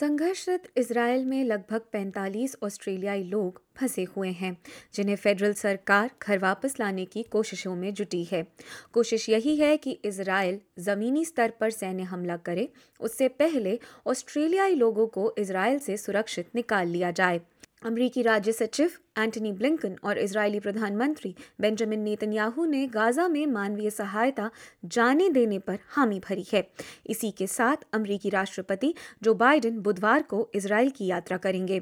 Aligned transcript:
संघर्षरत 0.00 0.62
इसराइल 0.76 1.24
में 1.24 1.44
लगभग 1.44 1.80
45 1.94 2.54
ऑस्ट्रेलियाई 2.62 3.22
लोग 3.22 3.60
फंसे 3.76 4.02
हुए 4.16 4.28
हैं, 4.28 4.56
जिन्हें 4.94 5.16
फेडरल 5.16 5.52
सरकार 5.52 6.10
घर 6.22 6.38
वापस 6.38 6.76
लाने 6.80 7.04
की 7.04 7.22
कोशिशों 7.22 7.74
में 7.76 7.94
जुटी 7.94 8.22
है। 8.24 8.46
कोशिश 8.92 9.28
यही 9.28 9.56
है 9.56 9.76
कि 9.76 9.98
इसराइल 10.04 10.60
ज़मीनी 10.78 11.24
स्तर 11.24 11.52
पर 11.60 11.70
सैन्य 11.70 12.02
हमला 12.02 12.36
करे, 12.36 12.68
उससे 13.00 13.28
पहले 13.28 13.78
ऑस्ट्रेलियाई 14.06 14.74
लोगों 14.74 15.06
को 15.06 15.34
इसराइल 15.38 15.78
से 15.78 15.96
सुरक्षित 15.96 16.54
निकाल 16.54 16.88
लिया 16.88 17.10
जाए। 17.10 17.40
अमरीकी 17.84 18.22
राज्य 18.22 18.52
सचिव 18.52 18.90
एंटनी 19.18 19.52
ब्लिंकन 19.52 19.96
और 20.04 20.18
इजरायली 20.18 20.60
प्रधानमंत्री 20.60 21.34
बेंजामिन 21.60 22.00
नेतन्याहू 22.00 22.64
ने 22.64 22.86
गाजा 22.86 23.28
में 23.28 23.46
मानवीय 23.46 23.90
सहायता 23.90 24.50
जाने 24.84 25.28
देने 25.28 25.58
पर 25.58 25.78
हामी 25.88 26.20
भरी 26.20 26.46
है। 26.52 26.66
इसी 27.06 27.30
के 27.30 27.46
साथ 27.46 27.76
अमरीकी 27.92 28.30
राष्ट्रपति 28.30 28.94
जो 29.22 29.34
बाइडेन 29.34 29.78
बुधवार 29.78 30.22
को 30.22 30.48
इसराइल 30.54 30.90
की 30.90 31.06
यात्रा 31.06 31.36
करेंगे। 31.36 31.80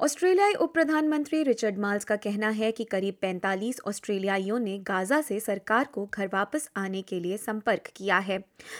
ऑस्ट्रेलियाई 0.00 0.52
उप 0.52 0.72
प्रधानमंत्री 0.74 1.42
रिचर्ड 1.42 1.78
माल्स 1.78 2.04
का 2.04 2.16
कहना 2.16 2.48
है 2.48 2.70
कि 2.72 2.84
करीब 2.84 3.14
45 3.24 3.80
ऑस्ट्रेलियाइयों 3.86 4.58
ने 4.58 4.78
गाजा 4.78 5.20
से 5.20 5.40
सरकार 5.40 5.84
को 5.84 6.08
घर 6.14 6.26
वापस 6.26 6.68
आने 6.76 7.02
के 7.02 7.20
लिए 7.20 7.36
संपर्क 7.36 7.90
किया 7.96 8.18
है। 8.18 8.38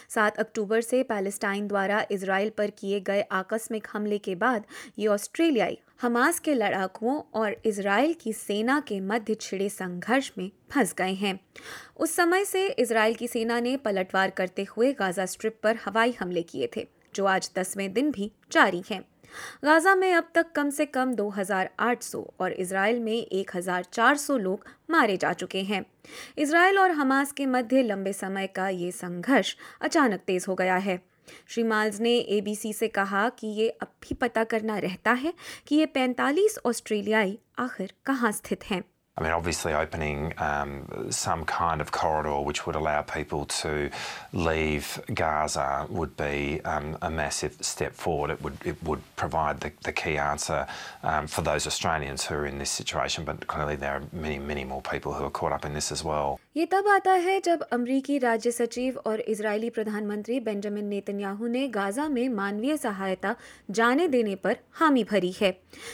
7 0.09 0.39
अक्टूबर 0.39 0.81
से 0.81 1.03
पैलेस्टाइन 1.03 1.69
द्वारा 1.69 2.05
इसराइल 2.11 2.51
पर 2.51 2.71
किए 2.71 3.01
गए 3.01 3.21
आकस्मिक 3.21 3.87
हमले 3.93 4.19
के 4.19 4.35
बाद 4.35 4.65
ये 4.99 5.07
ऑस्ट्रेलियाई 5.07 5.79
हमास 6.03 6.39
के 6.39 6.55
लड़ाकुओं 6.55 7.21
और 7.35 7.57
इसराइल 7.65 8.15
की 8.15 8.33
सेना 8.33 8.81
के 8.81 9.01
मध्य 9.01 9.35
छिड़े 9.35 9.69
संघर्ष 9.69 10.33
में 10.39 10.51
फंस 10.71 10.95
गए 10.95 11.13
हैं। 11.13 11.39
उस 11.97 12.17
समय 12.17 12.45
से 12.45 12.67
इसराइल 12.69 13.15
की 13.15 13.29
सेना 13.29 13.61
ने 13.61 13.77
पलटवार 13.77 14.31
करते 14.31 14.67
हुए 14.77 14.93
गाजा 14.93 15.27
स्ट्रिप 15.27 15.61
पर 15.63 15.79
हवाई 15.87 16.15
हमले 16.21 16.43
किए 16.43 16.71
थे, 16.77 16.87
जो 17.15 17.25
आज 17.25 17.51
दसवें 17.57 17.93
दिन 17.93 18.11
भी 18.11 18.31
जारी 18.53 18.83
हैं। 18.91 19.05
गाजा 19.65 19.95
में 19.95 20.15
अब 20.15 20.29
तक 20.35 20.53
कम 20.53 20.71
से 20.71 20.87
कम 20.87 21.15
2,800 21.15 22.25
और 22.41 22.53
इसराइल 22.53 23.01
में 23.01 23.27
1,400 23.33 24.39
लोग 24.39 24.67
मारे 24.91 25.17
जा 25.17 25.33
चुके 25.33 25.63
हैं। 25.63 25.85
इसराइल 26.39 26.79
और 26.79 26.91
हमास 26.91 27.33
के 27.33 27.47
मध्य 27.47 27.83
लंबे 27.83 28.13
समय 28.13 28.47
का 28.47 28.69
ये 28.69 28.91
संघर्ष 28.91 29.57
अचानक 29.81 30.21
तेज 30.21 30.45
हो 30.49 30.55
गया 30.55 30.77
है। 30.77 31.01
श्री 31.49 31.63
माल्स 31.63 32.01
ने 32.01 32.19
एबीसी 32.19 32.73
से 32.73 32.89
कहा 32.89 33.29
कि 33.29 33.47
ये 33.47 33.69
अब 33.69 33.89
भी 34.03 34.15
पता 34.15 34.45
करना 34.45 34.79
रहता 34.79 35.13
है 35.13 35.35
कि 35.67 35.77
ये 35.77 35.87
45 35.87 36.59
ऑस्ट्रेलियाई 36.67 37.39
आखिर 37.59 37.93
कहाँ 38.07 38.33
स्थित 38.33 38.65
हैं। 38.65 38.85
I 39.19 39.23
mean, 39.23 39.33
obviously, 39.33 39.75
opening 39.75 40.33
um, 40.39 41.07
some 41.11 41.45
kind 41.45 41.83
of 41.83 41.93
corridor 41.93 42.41
which 42.41 42.67
would 42.67 42.77
allow 42.77 43.03
people 43.03 43.45
to 43.45 43.91
leave 44.33 44.99
Gaza 45.13 45.87
would 45.91 46.17
be 46.17 46.63
um, 46.65 46.97
a 47.03 47.11
massive 47.11 47.55
step 47.61 47.93
forward. 47.93 48.31
It 48.31 48.41
would 48.43 48.57
it 48.65 48.83
would 48.83 49.03
provide 49.17 49.61
the, 49.61 49.71
the 49.85 49.93
key 49.93 50.17
answer 50.17 50.67
um, 51.03 51.27
for 51.27 51.43
those 51.43 51.67
Australians 51.67 52.25
who 52.25 52.37
are 52.37 52.47
in 52.47 52.57
this 52.57 52.71
situation, 52.71 53.25
but 53.25 53.47
clearly 53.47 53.77
there 53.77 53.93
are 53.93 54.03
many 54.13 54.39
many 54.39 54.65
more 54.65 54.81
people 54.81 55.13
who 55.13 55.25
are 55.25 55.31
caught 55.31 55.53
up 55.53 55.67
in 55.67 55.75
this 55.75 55.93
as 55.93 56.03
well. 56.03 56.41
ये 56.57 56.65
तब 56.67 56.89
आता 56.89 57.13
है 57.13 57.39
जब 57.41 57.63
अमरीकी 57.63 58.19
राज्य 58.19 58.51
सचिव 58.51 58.97
और 59.07 59.21
Israeli 59.21 59.71
प्रधानमंत्री 59.71 60.41
बेंजामिन 60.41 60.85
नेतन्याहू 60.85 61.47
ने 61.47 61.67
गाजा 61.69 62.09
में 62.09 62.29
मानवीय 62.29 62.77
सहायता 62.77 63.35
जाने 63.71 64.09
देने 64.09 64.35
पर 64.35 64.57
हामी 64.81 65.05
भरी 65.05 65.31
है 65.41 65.53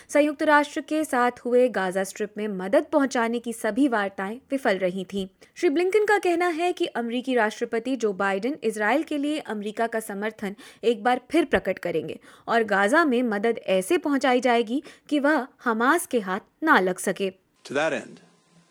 संयुक्त 0.08 0.42
राष्ट्र 0.42 0.80
के 0.80 1.04
साथ 1.04 1.38
हुए 1.44 1.68
गाजा 1.68 2.04
स्ट्रिप 2.04 2.34
में 2.36 2.46
मदद 2.48 2.86
पहुँचाने 2.92 3.38
की 3.38 3.52
सभी 3.52 3.86
वार्ताएँ 3.88 4.36
विफल 4.50 4.78
रही 4.78 5.04
थीं। 5.04 5.26
श्री 5.54 5.70
ब्लिंकन 5.70 6.04
का 6.04 6.18
कहना 6.18 6.48
है 6.48 6.72
कि 6.72 6.86
अमरीकी 6.86 7.34
राष्ट्रपति 7.34 7.96
जो 7.96 8.12
बाइडेन 8.12 8.58
इसराइल 8.64 9.02
के 9.02 9.18
लिए 9.18 9.38
अमरीका 9.38 9.86
का 9.86 10.00
समर्थन 10.00 10.56
एक 10.84 11.04
बार 11.04 11.20
फिर 11.30 11.44
प्रकट 11.44 11.78
करेंगे 11.78 12.18
और 12.48 12.64
गाजा 12.64 13.04
में 13.04 13.22
मदद 13.22 13.60
ऐसे 13.78 13.98
पहुंचाई 13.98 14.40
जाएगी 14.40 14.82
कि 15.08 15.18
वह 15.20 15.46
हमास 15.64 16.06
के 16.06 16.20
हाथ 16.20 16.40
ना 16.62 16.78
लग 16.80 16.98
सके 16.98 17.32
To 17.64 17.74
that 17.74 17.92
end, 17.94 18.20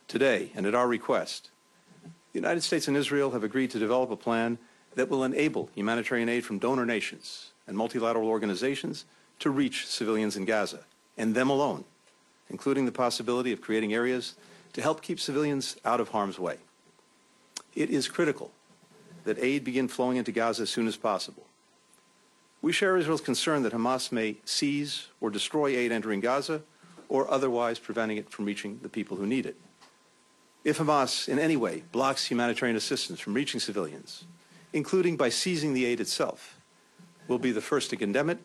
today 0.09 0.39
and 0.55 0.67
at 0.67 0.75
our 0.75 0.89
request, 0.89 1.51
the 2.33 2.39
United 2.39 2.61
States 2.61 2.87
and 2.87 2.97
Israel 2.97 3.31
have 3.31 3.43
agreed 3.43 3.71
to 3.71 3.79
develop 3.79 4.11
a 4.11 4.15
plan 4.15 4.57
that 4.95 5.09
will 5.09 5.23
enable 5.23 5.69
humanitarian 5.75 6.29
aid 6.29 6.45
from 6.45 6.59
donor 6.59 6.85
nations 6.85 7.51
and 7.67 7.77
multilateral 7.77 8.27
organizations 8.27 9.05
to 9.39 9.49
reach 9.49 9.85
civilians 9.85 10.35
in 10.35 10.45
Gaza, 10.45 10.85
and 11.17 11.35
them 11.35 11.49
alone, 11.49 11.83
including 12.49 12.85
the 12.85 12.91
possibility 12.91 13.51
of 13.51 13.61
creating 13.61 13.93
areas 13.93 14.35
to 14.73 14.81
help 14.81 15.01
keep 15.01 15.19
civilians 15.19 15.77
out 15.85 15.99
of 15.99 16.09
harm's 16.09 16.39
way. 16.39 16.57
It 17.75 17.89
is 17.89 18.07
critical 18.07 18.51
that 19.23 19.37
aid 19.39 19.63
begin 19.63 19.87
flowing 19.87 20.17
into 20.17 20.31
Gaza 20.31 20.63
as 20.63 20.69
soon 20.69 20.87
as 20.87 20.97
possible. 20.97 21.45
We 22.61 22.71
share 22.71 22.97
Israel's 22.97 23.21
concern 23.21 23.63
that 23.63 23.73
Hamas 23.73 24.11
may 24.11 24.37
seize 24.45 25.07
or 25.21 25.29
destroy 25.29 25.67
aid 25.77 25.91
entering 25.91 26.21
Gaza 26.21 26.61
or 27.07 27.29
otherwise 27.29 27.77
preventing 27.77 28.17
it 28.17 28.29
from 28.29 28.45
reaching 28.45 28.79
the 28.81 28.89
people 28.89 29.17
who 29.17 29.27
need 29.27 29.45
it. 29.45 29.55
If 30.67 30.79
Hamas 30.79 31.29
in 31.29 31.39
any 31.39 31.55
way 31.55 31.83
blocks 31.93 32.25
humanitarian 32.25 32.75
assistance 32.75 33.21
from 33.21 33.33
reaching 33.33 33.61
civilians, 33.61 34.25
including 34.73 35.15
by 35.15 35.29
seizing 35.29 35.73
the 35.73 35.85
aid 35.85 36.01
itself, 36.01 36.59
we'll 37.29 37.39
be 37.39 37.53
the 37.53 37.61
first 37.61 37.89
to 37.91 37.95
condemn 37.95 38.29
it, 38.29 38.39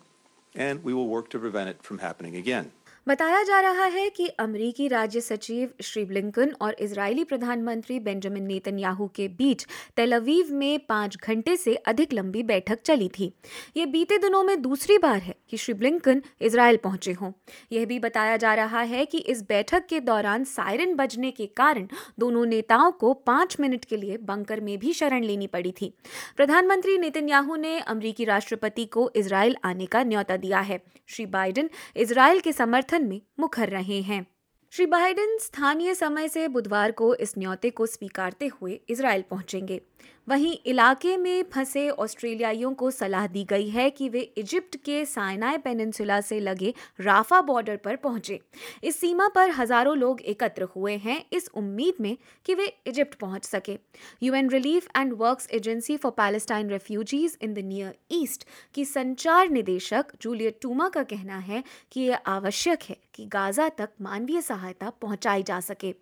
and 0.55 0.84
we 0.84 0.94
will 0.94 1.09
work 1.09 1.31
to 1.31 1.41
prevent 1.41 1.69
it 1.69 1.82
from 1.82 1.99
happening 1.99 2.37
again. 2.37 2.71
बताया 3.07 3.43
जा 3.43 3.61
रहा 3.61 3.85
है 3.85 4.09
कि 4.11 4.27
अमरीकी 4.29 4.87
राज्य 4.89 5.21
सचिव 5.21 5.71
Shri 5.83 6.05
Blinken 6.05 6.53
और 6.61 6.77
Israeli 6.81 7.25
प्रधानमंत्री 7.25 7.99
बेंजामिन 8.01 8.45
नेतन्याहू 8.45 9.07
के 9.09 9.27
बीच 9.29 9.67
तेलवीव 9.97 10.53
में 10.55 10.79
पाँच 10.79 11.17
घंटे 11.17 11.57
से 11.57 11.75
अधिक 11.75 12.12
लंबी 12.12 12.43
बैठक 12.43 12.83
चली 12.83 13.09
थी। 13.09 13.33
ये 13.77 13.87
बीते 13.87 14.19
दिनों 14.19 14.43
में 14.43 14.62
दूसरी 14.62 14.99
बार 14.99 15.19
है 15.19 15.35
कि 15.51 15.57
श्री 15.57 15.75
ब्लिंकन 15.75 16.23
इसराइल 16.41 16.77
पहुँचे 16.77 17.12
हों। 17.12 17.33
यह 17.73 17.87
भी 17.87 17.99
बताया 17.99 18.37
जा 18.37 18.55
रहा 18.55 18.81
है 18.81 19.05
कि 19.07 19.19
इस 19.19 19.43
बैठक 19.43 19.87
के 19.87 20.01
दौरान 20.01 20.45
सायरन 20.45 20.95
बजने 20.95 21.31
के 21.31 21.47
कारण 21.47 21.89
दोनों 22.19 22.47
नेताओं 22.47 22.93
को 22.93 23.12
पाँच 23.15 23.57
मिनट 23.61 23.85
के 23.85 23.97
लिए 23.97 24.17
बंकर 24.17 24.61
में 24.61 24.79
भी 24.79 24.93
शरण 24.93 25.25
लेनी 25.25 25.47
पड़ी 25.47 25.73
थी। 25.73 25.93
प्रधानमंत्री 26.37 26.97
नेतन्याहू 26.99 27.57
ने 27.57 27.79
अमरीकी 27.79 28.25
राष्ट्रपति 28.25 28.85
को 28.85 29.11
इसराइल 29.17 29.57
आने 29.65 29.87
का 29.87 30.03
न्यौता 30.05 30.37
दिया 30.37 30.61
है। 30.61 30.83
श्री 31.09 31.27
बाइडेन 31.27 31.71
इसराइल 31.97 32.41
के 32.41 32.53
समर्थन 32.53 32.91
समर्थन 32.93 33.09
में 33.09 33.21
मुखर 33.41 33.69
रहे 33.69 34.01
हैं। 34.03 34.27
श्री 34.72 34.84
बाइडेन 34.87 35.37
स्थानीय 35.38 35.94
समय 35.94 36.28
से 36.28 36.47
बुधवार 36.49 36.93
को 36.93 37.15
इस 37.15 37.34
न्यौते 37.38 37.71
को 37.71 37.87
स्वीकारते 37.87 38.47
हुए 38.53 38.81
इसराइल 38.91 39.25
पहुँचेंगे। 39.31 39.81
वहीं 40.28 40.55
इलाके 40.66 41.16
में 41.16 41.43
फंसे 41.53 41.88
ऑस्ट्रेलियाइयों 41.91 42.72
को 42.75 42.91
सलाह 42.91 43.27
दी 43.27 43.43
गई 43.44 43.69
है 43.69 43.88
कि 43.91 44.09
वे 44.09 44.21
इजिप्ट 44.38 44.77
के 44.77 45.05
साइनाई 45.05 45.59
पेनिनसुला 45.59 46.21
से 46.21 46.38
लगे 46.41 46.72
राफा 47.00 47.41
बॉर्डर 47.41 47.77
पर 47.77 47.97
पहुँचे। 47.97 48.38
इस 48.84 49.00
सीमा 49.00 49.28
पर 49.28 49.50
हज़ारों 49.50 49.97
लोग 49.97 50.21
एकत्र 50.22 50.69
हुए 50.77 50.97
हैं। 50.97 51.25
इस 51.32 51.49
उम्मीद 51.55 51.94
में 52.00 52.16
कि 52.47 52.55
वे 52.55 52.72
इजिप्ट 52.87 53.15
पहुँच 53.15 53.44
सके। 53.44 53.78
UN 54.22 54.50
Relief 54.50 54.88
and 54.97 55.12
Works 55.19 55.49
Agency 55.53 55.97
for 55.97 56.12
Palestine 56.12 56.71
Refugees 56.71 57.37
in 57.43 57.55
the 57.55 57.66
Near 57.66 57.94
East 58.12 58.47
की 58.75 58.84
संचार 58.84 59.50
निदेशक 59.50 60.16
जूलियट 60.22 60.59
टूमा 60.62 60.88
का 60.88 61.03
कहना 61.05 61.38
है 61.41 61.62
कि 61.93 62.00
यह 62.00 62.21
आवश्यक 62.28 62.82
है। 62.82 62.97
कि 63.15 63.25
गाजा 63.27 63.69
तक 63.69 63.91
मानवीय 64.00 64.41
सहायता 64.43 64.91
पहुंचाई 64.91 65.43
जा 65.43 65.61
सके। 65.61 65.95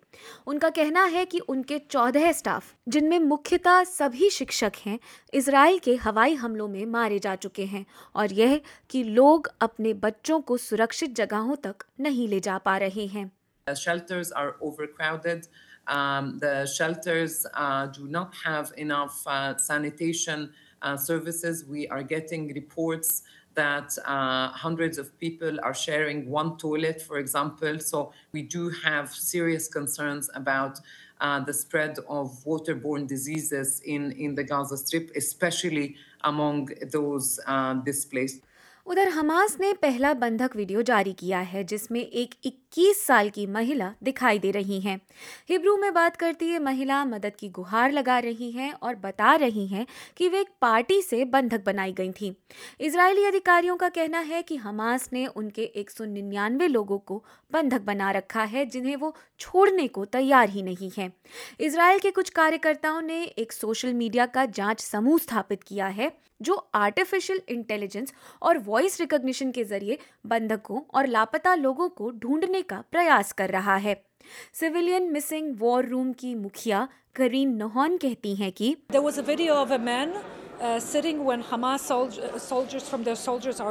उनका 0.47 0.69
कहना 0.69 1.03
है 1.05 1.25
कि 1.25 1.39
उनके 1.39 1.79
चौदह 1.79 2.31
स्टाफ 2.31 2.73
जिनमें 2.87 3.19
मुख्यतः 3.19 3.83
सभी 3.83 4.29
शिक्षक 4.29 4.71
हैं 4.85 4.99
इसराइल 5.33 5.79
के 5.79 5.95
हवाई 5.95 6.35
हमलों 6.35 6.67
में 6.67 6.85
मारे 6.85 7.19
जा 7.19 7.35
चुके 7.35 7.65
हैं 7.65 7.85
और 8.15 8.33
यह 8.33 8.59
कि 8.89 9.03
लोग 9.03 9.51
अपने 9.61 9.93
बच्चों 10.05 10.39
को 10.41 10.57
सुरक्षित 10.57 11.15
जगहों 11.15 11.55
तक 11.55 11.85
नहीं 11.99 12.27
ले 12.27 12.39
जा 12.39 12.57
पा 12.57 12.77
रहे 12.77 13.05
हैं। 13.07 13.31
Shelters 13.67 14.31
are 14.31 14.55
overcrowded. 14.61 15.47
Um, 15.87 16.39
the 16.39 16.65
shelters 16.65 17.45
uh, 17.53 17.85
do 17.87 18.07
not 18.07 18.33
have 18.45 18.71
enough 18.77 19.15
uh, 19.27 19.57
sanitation 19.57 20.49
uh, 20.81 20.97
services. 20.97 21.63
We 21.65 21.87
are 21.87 22.03
getting 22.03 22.47
reports 22.53 23.23
that 23.54 23.96
uh, 24.04 24.48
hundreds 24.48 24.98
of 24.98 25.18
people 25.18 25.58
are 25.62 25.74
sharing 25.74 26.30
one 26.30 26.56
toilet, 26.58 27.00
for 27.02 27.18
example. 27.18 27.78
So 27.78 28.12
we 28.32 28.42
do 28.42 28.70
have 28.84 29.10
serious 29.10 29.66
concerns 29.66 30.30
about 30.34 30.78
uh, 31.20 31.40
the 31.40 31.52
spread 31.52 31.98
of 32.08 32.28
waterborne 32.44 33.06
diseases 33.06 33.80
in, 33.84 34.12
in 34.12 34.34
the 34.34 34.44
Gaza 34.44 34.76
Strip, 34.76 35.10
especially 35.16 35.96
among 36.22 36.68
those 36.92 37.40
uh, 37.46 37.74
displaced. 37.74 38.42
उधर 38.86 39.08
Hamas 39.08 39.56
ने 39.60 39.72
पहला 39.82 40.12
बंधक 40.14 40.50
video 40.56 40.82
जारी 40.88 41.12
किया 41.12 41.38
है 41.52 41.62
जिसमें 41.64 42.00
एक 42.00 42.34
21 42.73 43.05
साल 43.05 43.29
की 43.29 43.45
महिला 43.47 43.93
दिखाई 44.03 44.39
दे 44.39 44.51
रही 44.51 44.79
हैं। 44.81 44.99
हिब्रू 45.49 45.77
में 45.77 45.93
बात 45.93 46.15
करती 46.15 46.47
है, 46.47 46.59
महिला 46.59 47.05
मदद 47.05 47.35
की 47.39 47.49
गुहार 47.49 47.91
लगा 47.91 48.19
रही 48.19 48.51
हैं 48.51 48.73
और 48.73 48.95
बता 48.95 49.35
रही 49.35 49.67
हैं 49.67 49.85
कि 50.17 50.27
वे 50.27 50.39
एक 50.39 50.49
पार्टी 50.61 51.01
से 51.01 51.25
बंधक 51.25 51.65
बनाई 51.65 51.93
गई 51.93 52.11
थी। 52.11 52.35
इसराइली 52.79 53.25
अधिकारियों 53.25 53.75
का 53.77 53.89
कहना 53.89 54.19
है 54.19 54.41
कि 54.41 54.55
हमास 54.55 55.09
ने 55.13 55.25
उनके 55.25 55.63
एक 55.63 55.91
सौ 55.91 56.05
निन्यानवे 56.05 56.67
लोगों 56.67 56.97
को 56.97 57.23
बंधक 57.51 57.81
बना 57.81 58.11
रखा 58.11 58.43
है, 58.43 58.65
जिन्हें 58.65 58.95
वो 58.95 59.15
छोड़ने 59.39 59.87
को 59.87 60.05
तैयार 60.05 60.49
ही 60.49 60.61
नहीं 60.61 60.91
है। 60.97 61.11
इसराइल 61.59 61.99
के 61.99 62.11
कुछ 62.11 62.29
कार्यकर्ताओं 62.29 63.01
ने 63.01 63.23
एक 63.23 63.53
सोशल 63.53 63.93
मीडिया 63.93 64.25
का 64.25 64.45
जाँच 64.45 64.81
समूह 64.81 65.17
स्थापित 65.17 65.63
किया 65.63 65.87
है, 65.87 66.11
जो 66.41 66.53
आर्टिफिशियल 66.73 67.41
इंटेलिजेंस 67.49 68.13
और 68.41 68.57
वॉइस 68.57 68.99
रिकॉग्निशन 68.99 69.51
के 69.51 69.63
ज़रिए 69.63 69.97
बंधकों 70.25 70.81
और 70.93 71.07
लापता 71.07 71.55
लोगों 71.55 71.89
को 71.89 72.11
ढूँढने 72.11 72.60
करने 72.63 72.77
का 72.77 72.83
प्रयास 72.91 73.31
कर 73.31 73.49
रहा 73.49 73.75
है। 73.75 74.03
सिविलियन 74.53 75.03
मिसिंग 75.11 75.55
वॉर 75.59 75.85
रूम 75.85 76.13
की 76.13 76.35
मुखिया 76.35 76.87
करीन 77.15 77.55
नोहन 77.55 77.97
कहती 77.97 78.35
हैं 78.35 78.51
कि 78.51 78.77
there 78.91 79.03
was 79.03 79.19
a 79.19 79.21
video 79.21 79.53
of 79.53 79.73
a 79.73 79.77
man 79.77 80.21
soldiers 81.77 82.89
from 82.89 83.03
soldiers 83.03 83.61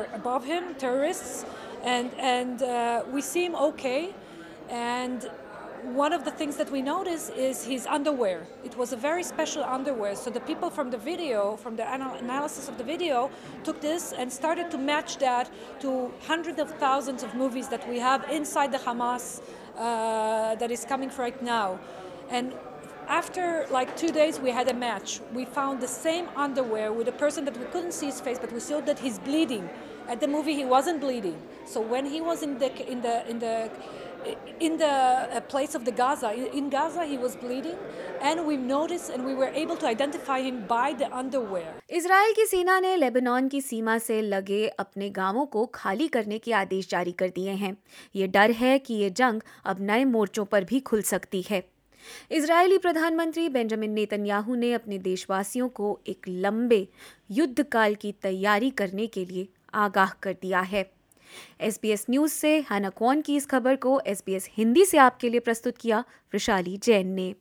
one 5.84 6.12
of 6.12 6.24
the 6.24 6.30
things 6.30 6.56
that 6.56 6.70
we 6.70 6.82
notice 6.82 7.30
is 7.30 7.64
his 7.64 7.86
underwear. 7.86 8.46
It 8.64 8.76
was 8.76 8.92
a 8.92 8.96
very 8.96 9.22
special 9.22 9.64
underwear. 9.64 10.14
So 10.14 10.30
the 10.30 10.40
people 10.40 10.70
from 10.70 10.90
the 10.90 10.98
video, 10.98 11.56
from 11.56 11.76
the 11.76 11.82
anal- 11.82 12.14
analysis 12.14 12.68
of 12.68 12.78
the 12.78 12.84
video, 12.84 13.30
took 13.64 13.80
this 13.80 14.12
and 14.12 14.32
started 14.32 14.70
to 14.70 14.78
match 14.78 15.18
that 15.18 15.50
to 15.80 16.12
hundreds 16.26 16.60
of 16.60 16.70
thousands 16.78 17.22
of 17.22 17.34
movies 17.34 17.68
that 17.68 17.88
we 17.88 17.98
have 17.98 18.28
inside 18.30 18.72
the 18.72 18.78
Hamas 18.78 19.40
uh, 19.76 20.54
that 20.56 20.70
is 20.70 20.84
coming 20.84 21.10
right 21.18 21.42
now. 21.42 21.78
And 22.30 22.54
after 23.08 23.66
like 23.70 23.96
two 23.96 24.12
days, 24.12 24.38
we 24.38 24.50
had 24.50 24.68
a 24.68 24.74
match. 24.74 25.20
We 25.34 25.44
found 25.44 25.80
the 25.80 25.88
same 25.88 26.28
underwear 26.36 26.92
with 26.92 27.08
a 27.08 27.12
person 27.12 27.44
that 27.46 27.56
we 27.56 27.64
couldn't 27.66 27.92
see 27.92 28.06
his 28.06 28.20
face, 28.20 28.38
but 28.38 28.52
we 28.52 28.60
saw 28.60 28.80
that 28.82 28.98
he's 28.98 29.18
bleeding. 29.18 29.68
At 30.08 30.20
the 30.20 30.28
movie, 30.28 30.54
he 30.54 30.64
wasn't 30.64 31.00
bleeding. 31.00 31.40
So 31.64 31.80
when 31.80 32.06
he 32.06 32.20
was 32.20 32.42
in 32.42 32.58
the 32.58 32.70
in 32.90 33.00
the 33.02 33.28
in 33.28 33.38
the 33.38 33.70
in 34.60 34.76
the 34.76 34.86
uh, 34.86 35.40
place 35.40 35.74
of 35.74 35.84
the 35.84 35.92
Gaza, 35.92 36.32
in 36.54 36.68
Gaza, 36.68 37.04
he 37.04 37.16
was 37.16 37.36
bleeding, 37.36 37.76
and 38.22 38.44
we 38.46 38.56
noticed 38.56 39.10
and 39.10 39.24
we 39.24 39.34
were 39.34 39.50
able 39.54 39.76
to 39.76 39.86
identify 39.86 40.40
him 40.40 40.60
by 40.66 40.92
the 40.92 41.08
underwear. 41.12 41.66
Israel 41.90 42.32
की 42.32 42.46
सेना 42.46 42.80
ने 42.80 42.96
Lebanon 42.96 43.48
की 43.48 43.60
सीमा 43.60 43.98
से 43.98 44.20
लगे 44.22 44.66
अपने 44.68 45.10
गाँवों 45.10 45.46
को 45.46 45.66
खाली 45.66 46.08
करने 46.08 46.38
के 46.38 46.52
आदेश 46.52 46.88
जारी 46.88 47.12
कर 47.12 47.28
दिए 47.28 47.50
हैं। 47.50 47.76
ये 48.16 48.26
डर 48.26 48.50
है 48.50 48.78
कि 48.78 48.94
ये 48.94 49.10
जंग 49.10 49.40
अब 49.64 49.80
नए 49.80 50.04
मोर्चों 50.04 50.44
पर 50.44 50.64
भी 50.64 50.80
खुल 50.80 51.02
सकती 51.02 51.42
है। 51.50 51.62
इजरायली 52.30 52.78
प्रधानमंत्री 52.78 53.48
बेंजामिन 53.48 53.90
नेतन्याहू 53.90 54.54
ने 54.54 54.72
अपने 54.72 54.98
देशवासियों 54.98 55.68
को 55.68 56.00
एक 56.08 56.28
लंबे 56.28 56.88
युद्ध 57.30 57.62
काल 57.62 57.94
की 57.94 58.12
तैयारी 58.12 58.70
करने 58.70 59.06
के 59.06 59.24
लिए 59.24 59.48
आगाह 59.74 60.10
कर 60.22 60.32
दिया 60.32 60.60
है। 60.60 60.90
एसबीएस 61.60 62.06
न्यूज़ 62.10 62.32
से 62.32 62.58
हना 62.70 62.88
कौन 62.88 63.20
की 63.20 63.36
इस 63.36 63.46
खबर 63.46 63.76
को 63.76 64.00
एस 64.06 64.22
बी 64.26 64.34
एस 64.34 64.48
हिंदी 64.52 64.84
से 64.84 64.98
आपके 64.98 65.28
लिए 65.28 65.40
प्रस्तुत 65.40 65.76
किया 65.76 66.04
वृशाली 66.32 66.76
जैन 66.76 67.06
ने। 67.06 67.34